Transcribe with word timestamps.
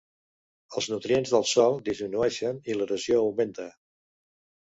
Els 0.79 0.87
nutrients 0.93 1.33
del 1.33 1.45
sòl 1.49 1.77
disminueixen 1.89 2.63
i 2.71 2.79
l'erosió 2.79 3.19
augmenta. 3.27 3.67